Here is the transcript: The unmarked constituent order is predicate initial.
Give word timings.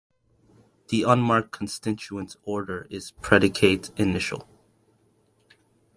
The 0.87 1.03
unmarked 1.03 1.51
constituent 1.51 2.35
order 2.43 2.87
is 2.89 3.11
predicate 3.11 3.91
initial. 3.99 4.49